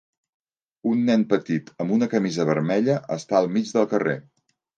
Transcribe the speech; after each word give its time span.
Un 0.91 1.03
nen 1.09 1.25
petit 1.33 1.69
amb 1.85 1.93
una 1.99 2.07
camisa 2.15 2.47
vermella 2.51 2.97
està 3.19 3.39
al 3.43 3.53
mig 3.59 3.71
del 3.79 3.87
carrer. 3.95 4.19